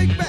Yeah. 0.00 0.28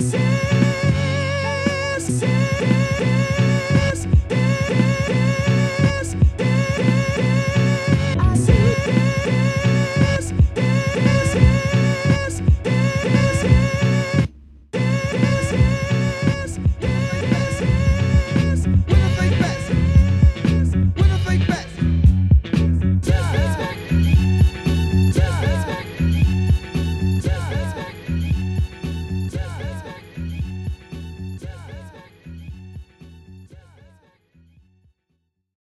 Sing, 0.00 0.18
sing, 1.98 2.18
sing. 2.18 3.49